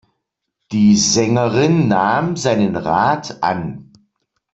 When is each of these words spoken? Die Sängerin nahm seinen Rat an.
Die 0.71 0.97
Sängerin 0.97 1.87
nahm 1.87 2.35
seinen 2.35 2.75
Rat 2.75 3.37
an. 3.43 3.93